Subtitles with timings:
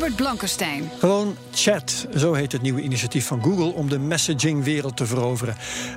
[0.00, 0.90] Herbert Blankenstein.
[0.98, 5.56] Gewoon chat, zo heet het nieuwe initiatief van Google om de messagingwereld te veroveren.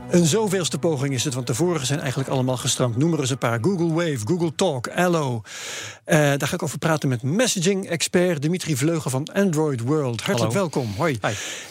[0.09, 2.97] Een zoveelste poging is het, want de vorige zijn eigenlijk allemaal gestrand.
[2.97, 5.41] Noem er eens een paar: Google Wave, Google Talk, Allo.
[6.03, 10.21] Eh, daar ga ik over praten met messaging-expert Dimitri Vleugel van Android World.
[10.21, 10.93] Hartelijk welkom.
[10.97, 11.19] Hoi.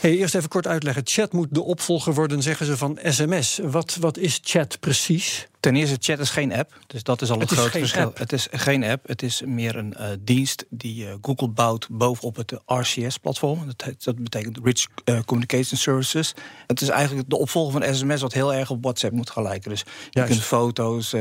[0.00, 1.02] Hey, eerst even kort uitleggen.
[1.04, 3.60] Chat moet de opvolger worden, zeggen ze, van sms.
[3.62, 5.48] Wat, wat is chat precies?
[5.62, 6.78] Ten eerste, chat is geen app.
[6.86, 8.02] Dus dat is al Het groot geen verschil.
[8.04, 8.18] app.
[8.18, 9.08] Het is geen app.
[9.08, 13.66] Het is meer een eh, dienst die eh, Google bouwt bovenop het RCS-platform.
[13.76, 16.34] Dat, dat betekent Rich eh, Communication Services.
[16.66, 19.70] Het is eigenlijk de opvolger van sms, wat heel erg op WhatsApp moet gaan lijken.
[19.70, 21.14] Dus je kunt foto's,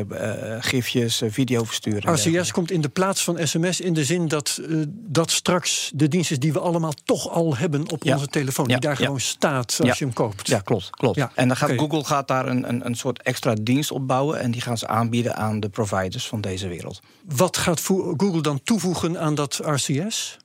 [0.59, 2.13] gifjes, video versturen.
[2.13, 4.61] RCS komt in de plaats van sms in de zin dat
[4.91, 8.13] dat straks de dienst is die we allemaal toch al hebben op Ja.
[8.13, 8.65] onze telefoon.
[8.67, 9.05] Ja, Die daar ja.
[9.05, 10.47] gewoon staat als je hem koopt.
[10.47, 10.89] Ja, klopt.
[10.89, 11.19] klopt.
[11.35, 11.71] En dan gaat.
[11.71, 14.30] Google gaat daar een, een, een soort extra dienst op bouwen.
[14.39, 17.01] En die gaan ze aanbieden aan de providers van deze wereld.
[17.25, 20.37] Wat gaat Google dan toevoegen aan dat RCS?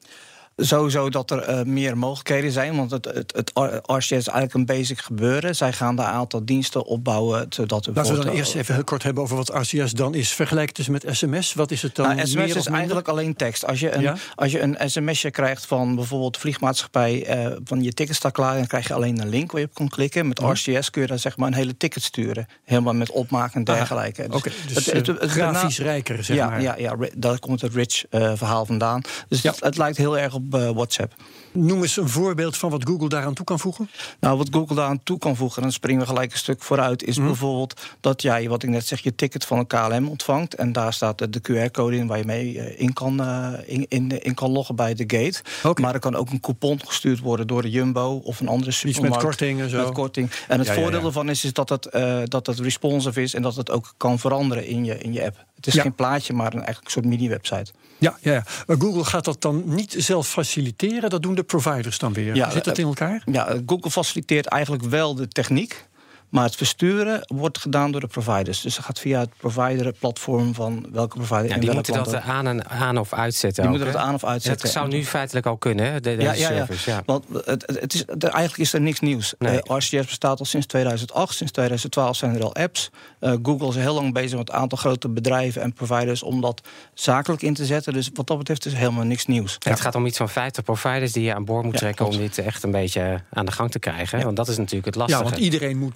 [0.63, 3.51] Sowieso dat er eh, meer mogelijkheden zijn, want het, het, het
[3.87, 5.57] RCS is eigenlijk een basic gebeuren.
[5.57, 8.75] Zij gaan daar een aantal diensten opbouwen, zodat we Laten we dan eh, eerst even
[8.75, 10.33] heel kort hebben over wat RCS dan is.
[10.33, 11.55] Vergelijk het dus met sms.
[11.55, 12.17] Wat is het dan?
[12.17, 13.67] Nou, sms of is eigenlijk alleen tekst.
[13.67, 14.17] Als je een, Ja?
[14.35, 17.25] als je een sms'je krijgt van bijvoorbeeld de vliegmaatschappij...
[17.27, 19.75] eh, van je ticket staat klaar, dan krijg je alleen een link waar je op
[19.75, 20.29] kan klikken.
[20.29, 20.39] Met.
[20.39, 22.47] RCS kun je dan zeg maar een hele ticket sturen.
[22.65, 24.27] Helemaal met opmaken en Ah, dergelijke.
[24.31, 26.63] Oké, dus eh, grafisch rijker, zeg ja, maar.
[26.63, 29.01] Ja, ja, daar komt het rich eh, verhaal vandaan.
[29.29, 29.51] Dus Ja.
[29.51, 31.15] het, het lijkt heel erg op eh, WhatsApp.
[31.53, 33.91] Noem eens een voorbeeld van wat Google daaraan toe kan voegen.
[34.21, 37.03] Nou, wat Google daar aan toe kan voegen, dan springen we gelijk een stuk vooruit,
[37.03, 37.27] is Mhm.
[37.27, 40.55] bijvoorbeeld dat jij, wat ik net zeg, je ticket van een KLM ontvangt.
[40.55, 43.87] En daar staat de, de QR-code in waar je mee eh, in, kan, eh, in,
[43.89, 45.43] in, in kan loggen bij de gate.
[45.81, 48.79] Maar er kan ook een coupon gestuurd worden door de Jumbo of een andere Iets
[48.79, 49.15] supermarkt.
[49.17, 49.85] met korting en zo.
[49.85, 50.31] Met korting.
[50.49, 51.07] En het Ja, voordeel ja.
[51.07, 51.89] ervan is, is dat, het,
[52.31, 55.45] dat het responsive is en dat het ook kan veranderen in je, in je app.
[55.57, 55.83] Het is Ja.
[55.83, 57.73] geen plaatje, maar een, eigenlijk soort mini-website.
[57.99, 58.45] Ja, ja, ja.
[58.67, 61.11] Maar Google gaat dat dan niet zelf faciliteren.
[61.11, 62.35] Dat doen de providers dan weer.
[62.35, 63.23] Ja, Zit dat eh, in elkaar?
[63.25, 65.85] Ja, Google faciliteert eigenlijk wel de techniek.
[66.29, 68.61] Maar het versturen wordt gedaan door de providers.
[68.61, 72.47] Dus het gaat via het provider-platform van welke provider Ja, in die moeten dat aan,
[72.47, 73.63] en, aan of uitzetten.
[73.63, 74.63] Die ook, moeten dat aan of uitzetten.
[74.65, 76.57] Dat zou nu feitelijk al kunnen, hè, de, deze ja, ja, ja.
[76.57, 76.91] service.
[76.91, 77.03] Ja.
[77.07, 79.35] Want het, het- is, het- eigenlijk is er niks nieuws.
[79.39, 79.63] Nee.
[79.63, 81.35] Eh, RCS bestaat al sinds 2008.
[81.35, 82.91] Sinds 2012 zijn er al apps.
[83.21, 86.61] Eh, Google is heel lang bezig met een aantal grote bedrijven en providers om dat
[86.95, 87.93] zakelijk in te zetten.
[87.93, 89.57] Dus wat dat betreft is er helemaal niks nieuws.
[89.59, 92.07] Het gaat om iets van 50 providers die je aan boord moet Ja, trekken...
[92.07, 94.23] om dit echt een beetje aan de gang te krijgen.
[94.23, 95.23] Want dat is natuurlijk het Ja, lastige.
[95.23, 95.95] want iedereen moet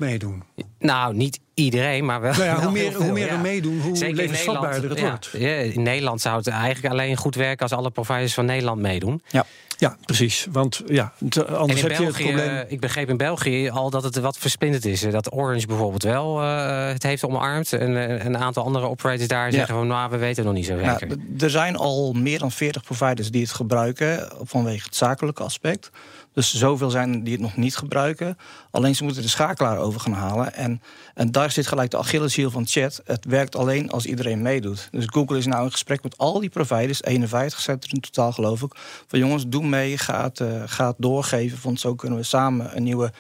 [0.78, 2.33] Nou, niet iedereen, maar wel.
[2.33, 3.33] Nou ja, wel hoe meer, hoe meer ja.
[3.33, 5.31] er meedoen, hoe Zeker levensvatbaarder het wordt.
[5.33, 5.49] ja.
[5.55, 9.22] In Nederland zou het eigenlijk alleen goed werken als alle providers van Nederland meedoen.
[9.28, 9.47] Ja.
[9.78, 10.47] Ja, precies.
[10.53, 12.65] Want ja, anders in heb je het België, probleem.
[12.69, 15.00] ik begreep in België al dat het wat versplinterd is.
[15.00, 17.72] Dat Orange bijvoorbeeld wel eh, het heeft omarmd.
[17.72, 19.50] En eh, een aantal andere operators daar Ja.
[19.56, 21.17] zeggen van nou, we weten nog niet zo Nou, zeker.
[21.37, 25.91] d- er zijn al meer dan 40 providers die het gebruiken vanwege het zakelijke aspect.
[26.34, 28.38] Dus zoveel zijn die het nog niet gebruiken.
[28.71, 30.55] Alleen ze moeten de schakelaar over gaan halen.
[30.55, 30.82] En,
[31.15, 33.00] en daar zit gelijk de Achilleshiel van chat.
[33.04, 34.88] Het werkt alleen als iedereen meedoet.
[34.90, 38.32] Dus Google is nou in gesprek met al die providers, 51 zijn er in totaal
[38.32, 38.76] geloof ik.
[39.06, 41.58] Van jongens, doe mee, ga het, eh, doorgeven.
[41.62, 43.12] Want zo kunnen we samen een nieuwe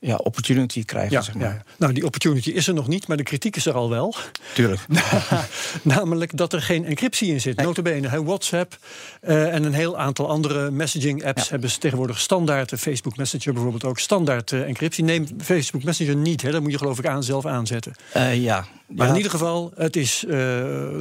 [0.00, 1.12] ja, opportunity krijgen.
[1.12, 1.44] Ja, zeg maar.
[1.48, 1.62] ja.
[1.78, 4.14] Nou, die opportunity is er nog niet, maar de kritiek is er al wel.
[4.54, 4.80] Tuurlijk.
[5.82, 7.56] Namelijk dat er geen encryptie in zit.
[7.62, 8.78] Notabene, hè, WhatsApp
[9.20, 12.72] eh, en een heel aantal andere messaging-apps hebben ze tegenwoordig standaard.
[12.72, 15.04] eh, Facebook Messenger bijvoorbeeld ook standaard eh, encryptie.
[15.04, 17.92] Neem Facebook Messenger niet, hè, dat moet je geloof ik aan zelf aanzetten.
[18.12, 18.66] Eh, ja.
[18.86, 19.10] Maar Ja.
[19.12, 20.24] in ieder geval, het is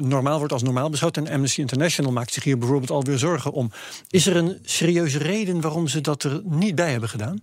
[0.01, 1.17] normaal, wordt als normaal beschouwd.
[1.17, 3.71] En Amnesty International maakt zich hier bijvoorbeeld alweer zorgen om.
[4.09, 7.41] Is er een serieuze reden waarom ze dat er niet bij hebben gedaan?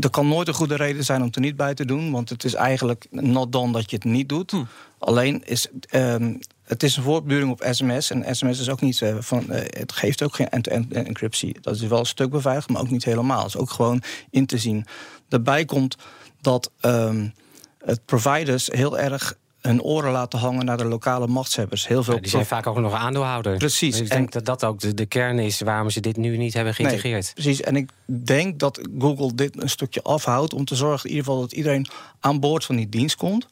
[0.00, 2.10] Er kan nooit een goede reden zijn om het er niet bij te doen.
[2.10, 4.52] Want het is eigenlijk not done dat je het niet doet.
[4.98, 8.10] Alleen is ehm, het is een voortduring op sms.
[8.10, 9.50] En sms is ook niet eh, van.
[9.50, 11.60] eh, het geeft ook geen end-to-end encryptie.
[11.60, 13.38] Dat is wel een stuk beveiligd, maar ook niet helemaal.
[13.38, 14.86] Het is ook gewoon in te zien.
[15.28, 15.96] Daarbij komt
[16.40, 17.28] dat ehm,
[17.78, 21.86] het providers heel erg hun oren laten hangen naar de lokale machtshebbers.
[21.86, 23.56] Heel veel Ja, die zijn vaak ook nog aandeelhouder.
[23.56, 23.96] Precies.
[23.96, 26.36] Dus ik En- denk dat dat ook de, de kern is waarom ze dit nu
[26.36, 27.22] niet hebben geïntegreerd.
[27.24, 27.60] Nee, precies.
[27.60, 31.40] En ik denk dat Google dit een stukje afhoudt om te zorgen in ieder geval
[31.40, 31.86] dat iedereen
[32.20, 33.46] aan boord van die dienst komt.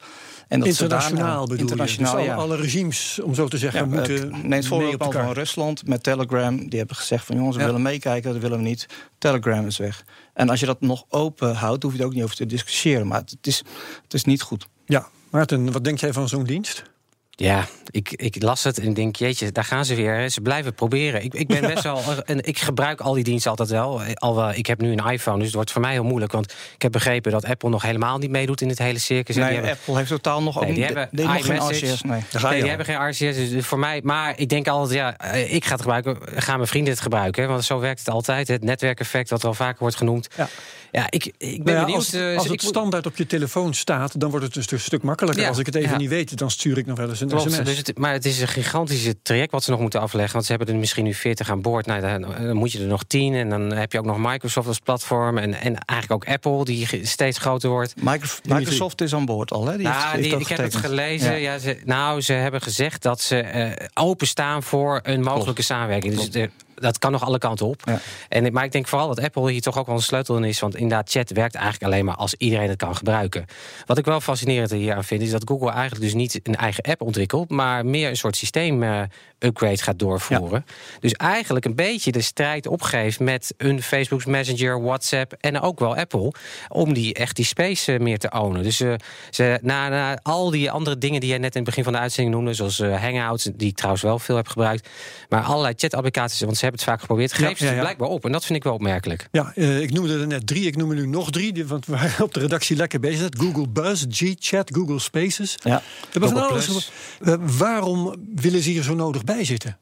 [0.49, 2.25] En dat ze internationaal daarna- bedoel internationaal, je?
[2.25, 2.35] Dus ja.
[2.41, 6.69] alle, regimes, om zo te zeggen, Ja, moeten neem het voorbeeld van Rusland met Telegram.
[6.69, 7.67] Die hebben gezegd van jongens, we Ja.
[7.69, 8.87] willen meekijken, dat willen we niet.
[9.19, 10.05] Telegram is weg.
[10.35, 13.07] En als je dat nog open houdt, hoef je er ook niet over te discussiëren.
[13.07, 13.59] Maar het is,
[14.03, 14.67] het is niet goed.
[14.87, 16.83] Ja, Maarten, wat denk jij van zo'n dienst?
[17.31, 20.15] Ja, ik, ik las het en ik denk, jeetje, daar gaan ze weer.
[20.15, 20.29] hè.
[20.29, 21.25] Ze blijven proberen.
[21.25, 22.01] Ik, ik ben best wel.
[22.25, 24.01] En ik gebruik al die diensten altijd wel.
[24.15, 26.33] Al, ik heb nu een iPhone, dus het wordt voor mij heel moeilijk.
[26.33, 29.35] Want ik heb begrepen dat Apple nog helemaal niet meedoet in het hele circus.
[29.37, 31.47] En Nee, die hebben- Apple heeft totaal nog, Nee, ook, die die hebben die nog
[31.47, 31.91] geen.
[31.91, 32.03] RCS.
[32.03, 32.23] Nee.
[32.31, 34.01] Daar ga Nee, je die hebben geen RCS, dus voor mij...
[34.05, 36.17] Maar ik denk altijd, ja, eh, ik ga het gebruiken.
[36.43, 37.43] Gaan mijn vrienden het gebruiken?
[37.43, 37.49] hè?
[37.49, 38.49] Want zo werkt het altijd.
[38.49, 40.29] Het netwerkeffect, wat wel vaker wordt genoemd.
[40.37, 40.49] Ja.
[40.95, 41.97] Ja, ik, ik ben Nou ja, benieuwd.
[41.97, 44.81] als eh, als het moet- standaard op je telefoon staat, dan wordt het een stuk,
[44.81, 45.43] stuk makkelijker.
[45.43, 45.97] Ja, Als ik het even ja.
[45.97, 47.65] niet weet, dan stuur ik nog wel eens een Klopt, sms.
[47.65, 50.33] dus het, maar het is een gigantische traject wat ze nog moeten afleggen.
[50.33, 51.87] Want ze hebben er misschien nu 40 aan boord.
[51.87, 53.35] Nou, dan, dan moet je er nog 10.
[53.35, 55.39] En dan heb je ook nog Microsoft als platform.
[55.39, 57.95] En, en eigenlijk ook Apple, die steeds groter wordt.
[58.03, 59.77] Micro- Microsoft is aan boord al, hè?
[59.77, 61.31] Die Nou, heeft die, ik heb het gelezen.
[61.31, 61.37] Ja.
[61.53, 61.59] Ja.
[61.59, 66.15] ze, nou, ze hebben gezegd dat ze eh, openstaan voor een mogelijke samenwerking.
[66.15, 67.83] Dus de- dat kan nog alle kanten op.
[67.85, 68.01] Ja.
[68.29, 70.61] En, maar ik denk vooral dat Apple hier toch ook wel een sleutel in is.
[70.61, 73.45] Want inderdaad, chat werkt eigenlijk alleen maar als iedereen het kan gebruiken.
[73.87, 76.85] Wat ik wel fascinerend hier aan vind, is dat Google eigenlijk dus niet een eigen
[76.85, 79.03] app ontwikkelt, maar meer een soort systeem eh,
[79.39, 80.65] upgrade gaat doorvoeren.
[81.01, 85.97] Dus eigenlijk een beetje de strijd opgeeft met een Facebook Messenger, WhatsApp en ook wel
[85.97, 86.33] Apple.
[86.69, 88.63] Om die echt die space eh, meer te ownen.
[88.63, 88.95] Dus eh,
[89.31, 91.99] ze, na, na al die andere dingen die jij net in het begin van de
[91.99, 94.89] uitzending noemde, zoals Hangouts, die ik trouwens wel veel heb gebruikt.
[95.29, 97.83] Maar allerlei chat-applicaties, want hebben het vaak geprobeerd, Ja, geven ze ja, het ja.
[97.85, 98.25] blijkbaar op.
[98.25, 99.29] En dat vind ik wel opmerkelijk.
[99.33, 101.87] Ja, eh, ik noemde er net drie, ik noem er nu nog drie, die- want
[101.87, 103.29] we waren op de redactie lekker bezig.
[103.39, 105.57] Google Buzz, G-Chat, Google Spaces.
[105.63, 105.83] Ja.
[106.01, 106.91] We hebben van alles
[107.21, 109.79] eh, waarom willen ze hier zo nodig bij zitten?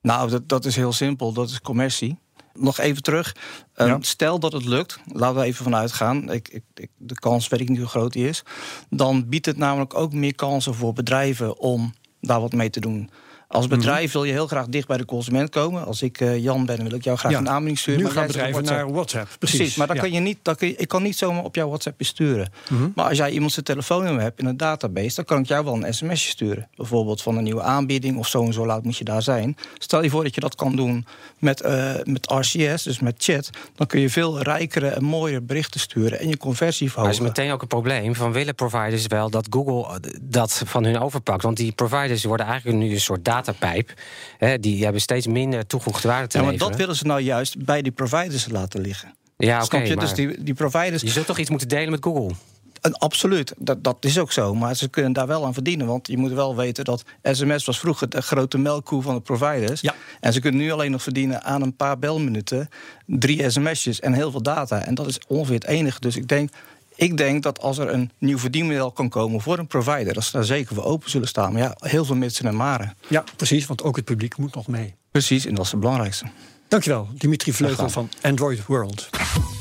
[0.00, 1.32] Nou, dat, dat is heel simpel.
[1.32, 2.18] Dat is commercie.
[2.52, 3.36] Nog even terug.
[3.76, 3.98] Um, Ja.
[4.00, 6.32] Stel dat het lukt, laten we even vanuit gaan.
[6.32, 8.42] Ik, ik, ik- de kans weet ik niet hoe groot die is.
[8.90, 13.10] Dan biedt het namelijk ook meer kansen voor bedrijven om daar wat mee te doen.
[13.48, 13.76] Als Mhm.
[13.76, 15.86] bedrijf wil je heel graag dicht bij de consument komen.
[15.86, 17.38] Als ik eh, Jan ben, wil ik jou graag Ja.
[17.38, 18.00] een aanbieding sturen.
[18.00, 18.78] Nu maar gaan bedrijven WhatsApp.
[18.84, 19.28] naar WhatsApp.
[19.38, 20.02] Precies, Precies, maar dan ja.
[20.02, 22.52] kan je niet, dan kun je, ik kan niet zomaar op jouw WhatsApp sturen.
[22.68, 22.88] Mhm.
[22.94, 25.74] Maar als jij iemand zijn telefoonnummer hebt in een database, dan kan ik jou wel
[25.74, 26.68] een sms'je sturen.
[26.76, 29.56] Bijvoorbeeld van een nieuwe aanbieding of zo en zo laat moet je daar zijn.
[29.78, 31.06] Stel je voor dat je dat kan doen
[31.38, 33.50] met, eh, met RCS, dus met chat.
[33.74, 37.16] Dan kun je veel rijkere en mooiere berichten sturen en je conversie Maar verhogen.
[37.22, 40.98] is meteen ook een probleem van willen providers wel dat Google eh, dat van hun
[40.98, 41.42] overpakt.
[41.42, 43.92] Want die providers worden eigenlijk nu een soort datapijp.
[44.38, 46.72] Hè, die hebben steeds minder toegevoegde waarde te ja, maar leveren.
[46.72, 49.14] dat willen ze nou juist bij die providers laten liggen.
[49.36, 49.78] ja, oké.
[49.78, 51.02] Maar Dus die, die providers.
[51.02, 52.34] Je zult toch iets moeten delen met Google?
[52.80, 54.54] En absoluut, dat, dat is ook zo.
[54.54, 55.86] Maar ze kunnen daar wel aan verdienen.
[55.86, 59.80] Want je moet wel weten dat sms was vroeger de grote melkkoe van de providers.
[59.80, 59.94] Ja.
[60.20, 62.68] En ze kunnen nu alleen nog verdienen aan een paar belminuten,
[63.06, 64.84] drie sms'jes en heel veel data.
[64.84, 66.00] En dat is ongeveer het enige.
[66.00, 66.50] Dus ik denk,
[66.98, 70.32] ik denk dat als er een nieuw verdienmodel kan komen voor een provider, dat ze
[70.32, 71.52] daar zeker voor open zullen staan.
[71.52, 72.94] Maar ja, heel veel mitsen en maren.
[73.08, 74.94] Ja, precies, want ook het publiek moet nog mee.
[75.10, 76.24] Precies, en dat is het belangrijkste.
[76.68, 79.08] Dankjewel, Dimitri Vleugel van Android World.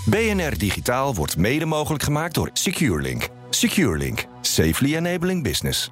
[0.05, 3.27] BNR Digitaal wordt mede mogelijk gemaakt door SecureLink.
[3.49, 4.25] SecureLink.
[4.41, 5.91] Safely enabling business.